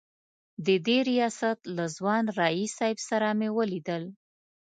د 0.65 0.67
دې 0.85 0.97
ریاست 1.09 1.57
له 1.75 1.85
ځوان 1.95 2.23
رییس 2.39 2.71
صیب 2.79 2.97
سره 3.09 3.27
مې 3.39 3.49
ولیدل. 3.57 4.03